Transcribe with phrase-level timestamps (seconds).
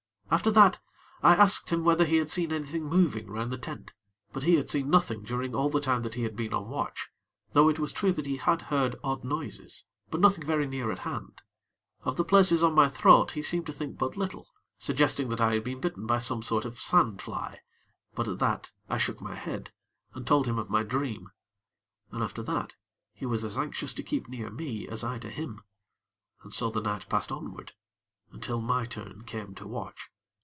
[0.33, 0.79] After that,
[1.21, 3.91] I asked him whether he had seen anything moving round the tent;
[4.31, 7.09] but he had seen nothing during all the time that he had been on watch;
[7.51, 10.99] though it was true that he had heard odd noises; but nothing very near at
[10.99, 11.41] hand.
[12.03, 15.55] Of the places on my throat he seemed to think but little, suggesting that I
[15.55, 17.59] had been bitten by some sort of sand fly;
[18.15, 19.73] but at that, I shook my head,
[20.13, 21.29] and told him of my dream,
[22.09, 22.77] and after that,
[23.13, 25.59] he was as anxious to keep near me as I to him.
[26.41, 27.73] And so the night passed onward,
[28.31, 30.07] until my turn came to watch.